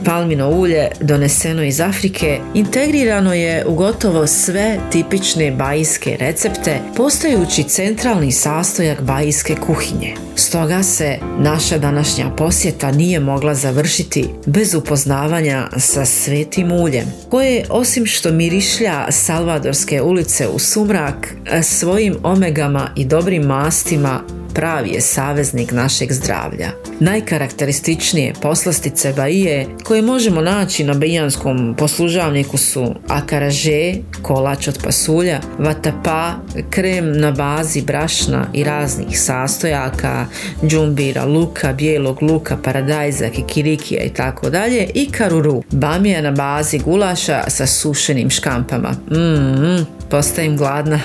Palmino 0.06 0.50
ulje, 0.50 0.88
doneseno 1.02 1.64
iz 1.64 1.82
Afrike, 1.82 2.40
integrirano 2.54 3.34
je 3.34 3.66
u 3.68 3.76
gotovo 3.76 4.28
sve 4.28 4.80
tipične 4.92 5.52
bajske 5.52 6.18
recepte, 6.20 6.80
postajući 6.98 7.64
centralni 7.64 8.32
sastojak 8.32 9.02
bajske 9.02 9.56
kuhinje. 9.56 10.14
Stoga 10.36 10.84
se 10.84 11.18
naša 11.40 11.78
današnja 11.78 12.30
posjeta 12.38 12.92
nije 12.92 13.20
mogla 13.20 13.56
završiti 13.56 14.26
bez 14.46 14.74
upoznavanja 14.74 15.68
sa 15.78 16.06
svetim 16.06 16.72
uljem, 16.72 17.06
koje 17.30 17.66
osim 17.70 18.06
što 18.06 18.32
mirišlja 18.32 19.12
Salvadorske 19.12 20.02
ulice 20.02 20.48
u 20.48 20.60
sumrak, 20.60 21.36
svojim 21.64 22.16
omegama 22.24 22.90
i 22.96 23.06
dobrim 23.06 23.44
mastima 23.44 24.22
pravi 24.54 24.90
je 24.90 25.02
saveznik 25.02 25.72
našeg 25.72 26.12
zdravlja. 26.14 26.72
Najkarakterističnije 27.00 28.34
poslastice 28.42 29.14
baije 29.14 29.68
koje 29.84 30.02
možemo 30.02 30.42
naći 30.42 30.84
na 30.84 30.94
bijanskom 30.94 31.76
poslužavniku 31.78 32.58
su 32.58 32.96
akaraže, 33.08 33.94
kolač 34.22 34.68
od 34.68 34.80
pasulja, 34.84 35.40
vatapa, 35.60 36.34
krem 36.70 37.20
na 37.20 37.32
bazi 37.32 37.82
brašna 37.82 38.48
i 38.54 38.64
raznih 38.64 39.20
sastojaka, 39.22 40.26
džumbira, 40.66 41.26
luka, 41.26 41.74
bijelog 41.74 42.22
luka, 42.24 42.58
paradajza, 42.64 43.30
kikirikija 43.30 44.04
i 44.04 44.10
tako 44.10 44.50
dalje 44.50 44.90
i 44.94 45.12
karuru, 45.12 45.64
bamija 45.72 46.22
na 46.22 46.32
bazi 46.32 46.80
gulaša 46.80 47.44
sa 47.48 47.68
sušenim 47.68 48.30
škampama. 48.30 48.96
Mmm, 49.12 49.86
postajem 50.10 50.58
gladna. 50.58 51.00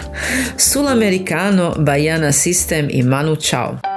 Sul 0.56 0.88
Americano, 0.88 1.74
Bajana 1.78 2.32
System 2.32 2.88
i 2.90 3.02
Manu 3.02 3.35
Tchau. 3.36 3.95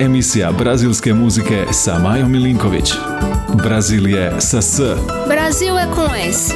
Emisija 0.00 0.52
brazilske 0.52 1.14
muzike 1.14 1.64
sa 1.72 1.98
Majom 1.98 2.32
Milinković. 2.32 2.92
Brazil 3.64 4.08
je 4.08 4.40
sa 4.40 4.62
S. 4.62 4.80
Brasil 5.28 5.74
é 5.78 5.86
com 5.94 6.10
S. 6.32 6.54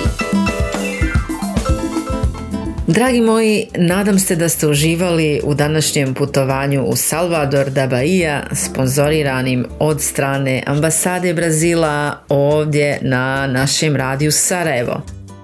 Dragi 2.87 3.21
moji, 3.21 3.67
nadam 3.79 4.19
se 4.19 4.37
da 4.37 4.49
ste 4.49 4.69
uživali 4.69 5.41
u 5.45 5.55
današnjem 5.55 6.15
putovanju 6.15 6.85
u 6.85 6.97
Salvador 6.97 7.71
da 7.71 7.87
Bahia, 7.87 8.43
sponzoriranim 8.53 9.67
od 9.79 10.01
strane 10.01 10.63
ambasade 10.67 11.35
Brazila 11.35 12.19
ovdje 12.29 12.99
na 13.03 13.47
našem 13.47 13.97
radiju 13.97 14.33
Sarajevo. 14.33 15.03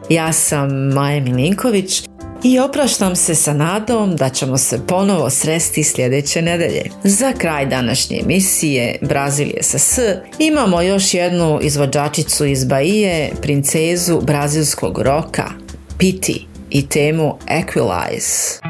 Ja 0.09 0.33
sam 0.33 0.93
Maja 0.95 1.21
Milinković 1.21 2.10
i 2.45 2.59
opraštam 2.59 3.17
se 3.17 3.35
sa 3.35 3.53
nadom 3.53 4.17
da 4.17 4.29
ćemo 4.29 4.59
se 4.59 4.81
ponovo 4.87 5.31
sresti 5.31 5.85
sljedeće 5.85 6.43
nedelje. 6.43 6.83
Za 7.05 7.33
kraj 7.39 7.67
današnje 7.67 8.21
emisije 8.23 8.99
Brazil 9.03 9.49
je 9.49 9.63
sa 9.63 9.79
S 9.79 9.99
imamo 10.39 10.83
još 10.83 11.15
jednu 11.15 11.59
izvođačicu 11.63 12.47
iz 12.47 12.65
Bahije, 12.65 13.31
princezu 13.43 14.21
brazilskog 14.21 14.99
roka, 14.99 15.45
Piti 15.99 16.47
i 16.71 16.89
temu 16.89 17.39
Equalize. 17.47 18.70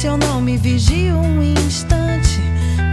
Se 0.00 0.06
eu 0.06 0.16
não 0.16 0.40
me 0.40 0.56
vigio 0.56 1.14
um 1.14 1.42
instante, 1.42 2.40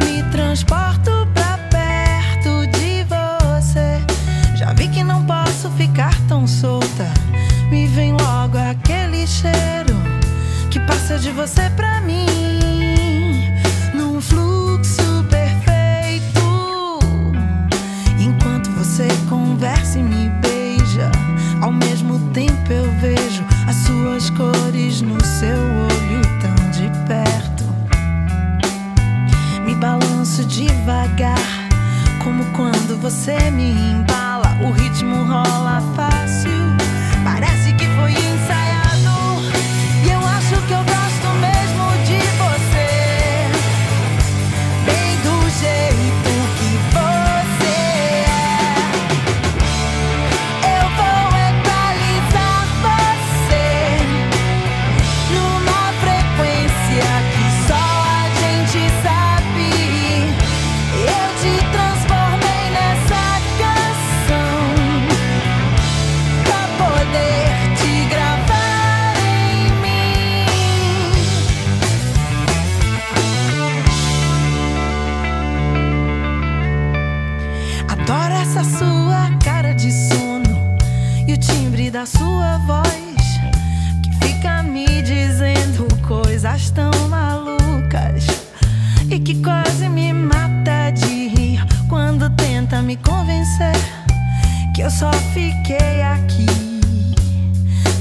me 0.04 0.22
transporto 0.30 1.26
pra 1.34 1.58
perto 1.72 2.68
de 2.78 3.06
você. 3.06 4.02
Já 4.58 4.74
vi 4.74 4.90
que 4.90 5.06
não 5.06 5.26
posso 5.26 5.70
ficar 5.78 6.14
tão 6.28 6.46
solta. 6.46 7.10
Me 7.72 7.88
vem 7.88 8.12
logo 8.12 8.58
aquele 8.58 9.26
cheiro 9.26 9.96
que 10.70 10.82
passa 10.82 11.18
de 11.18 11.32
você 11.32 11.70
pra 11.78 12.02
mim, 12.02 12.26
num 13.94 14.20
fluxo 14.20 15.24
perfeito. 15.30 17.00
Enquanto 18.20 18.70
você 18.72 19.08
conversa 19.30 19.98
e 19.98 20.04
me 20.04 20.28
beija, 20.42 21.10
ao 21.62 21.72
mesmo 21.72 22.20
tempo 22.34 22.70
eu 22.70 22.92
vejo 23.00 23.46
as 23.66 23.78
suas 23.78 24.30
cores 24.30 25.02
no 25.02 25.24
seu 25.24 25.56
olho 25.56 25.87
devagar, 30.46 31.40
como 32.24 32.44
quando 32.54 33.00
você 33.02 33.50
me 33.52 33.72
embala. 33.72 34.58
O 34.62 34.72
ritmo 34.72 35.24
rola 35.24 35.82
fácil, 35.96 36.52
essa 78.58 78.78
sua 78.80 79.38
cara 79.44 79.72
de 79.74 79.92
sono 79.92 80.76
e 81.28 81.34
o 81.34 81.38
timbre 81.38 81.92
da 81.92 82.08
sua 82.08 82.58
voz 82.66 82.90
que 84.02 84.12
fica 84.26 84.64
me 84.64 85.04
dizendo 85.04 85.88
coisas 86.08 86.72
tão 86.72 86.92
malucas 87.08 88.26
e 89.12 89.20
que 89.20 89.36
quase 89.44 89.88
me 89.88 90.12
mata 90.12 90.90
de 90.92 91.28
rir 91.28 91.64
quando 91.88 92.32
tenta 92.32 92.82
me 92.82 92.96
convencer 92.98 93.76
que 94.74 94.82
eu 94.82 94.90
só 94.90 95.12
fiquei 95.34 96.02
aqui 96.02 96.48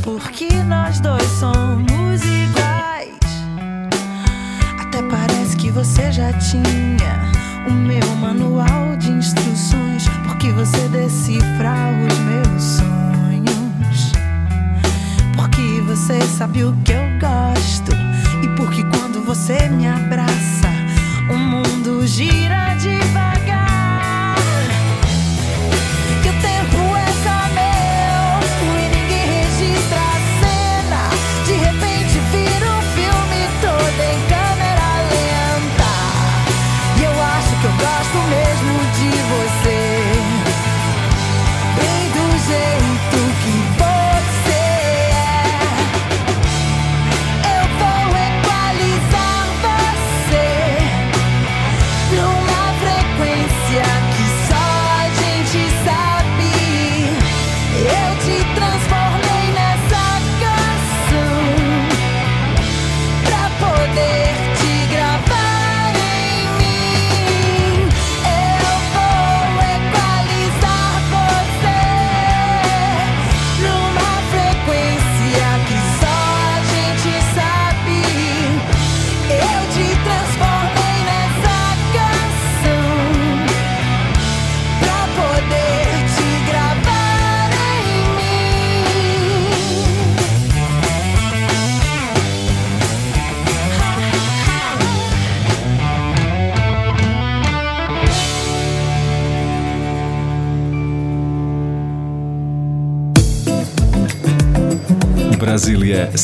porque 0.03 0.49
nós 0.63 1.01
dois 1.01 1.29
somos 1.39 2.23
iguais. 2.25 3.19
Até 4.81 5.03
parece 5.03 5.57
que 5.57 5.71
você 5.71 6.11
já 6.11 6.33
tinha 6.35 7.37
o 7.69 7.73
meu 7.73 8.07
manual 8.17 8.97
de 8.97 9.11
instruções, 9.11 10.09
porque 10.47 10.53
você 10.53 10.89
decifra 10.89 11.75
os 12.07 12.19
meus 12.21 12.63
sonhos. 12.63 14.13
Porque 15.35 15.81
você 15.81 16.21
sabe 16.23 16.63
o 16.63 16.73
que 16.85 16.93
eu 16.93 17.03
gosto, 17.19 17.93
e 18.45 18.49
porque 18.57 18.85
quando 18.85 19.25
você 19.25 19.69
me 19.69 19.89
abraça, 19.89 20.69
o 21.31 21.37
mundo 21.37 22.07
gira 22.07 22.75
devagar. 22.77 23.36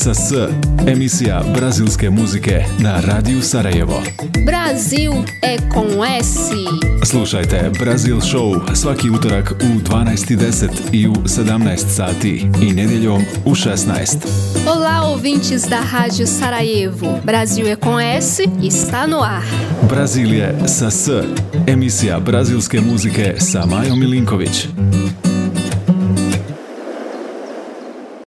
Brazil 0.02 0.10
je 0.10 0.14
sa 0.14 0.22
S. 0.22 0.32
Emisija 0.86 1.42
brazilske 1.54 2.10
muzike 2.10 2.64
na 2.78 3.00
radiju 3.00 3.42
Sarajevo. 3.42 4.02
Brasil 4.46 5.12
é 5.42 5.58
com 5.74 6.04
S. 6.22 6.50
Slušajte 7.04 7.70
Brazil 7.78 8.20
Show 8.20 8.74
svaki 8.74 9.10
utorak 9.10 9.50
u 9.50 9.90
12.10 9.90 10.68
i 10.92 11.08
u 11.08 11.12
17 11.12 11.76
sati 11.76 12.46
i 12.62 12.72
nedjeljom 12.72 13.22
u 13.44 13.50
16. 13.54 14.16
Olá, 14.66 15.10
ouvintes 15.10 15.62
da 15.62 15.78
Rádio 15.92 16.26
Sarajevo. 16.26 17.20
Brasil 17.24 17.66
é 17.66 17.76
com 17.76 18.00
S 18.00 18.42
está 18.62 19.06
no 19.06 19.22
ar. 19.22 19.42
Brazil 19.88 20.32
je 20.32 20.54
sa 20.66 20.90
S. 20.90 21.10
Emisija 21.66 22.20
brazilske 22.20 22.80
muzike 22.80 23.34
sa 23.38 23.66
Majom 23.66 24.00
Milinković. 24.00 24.66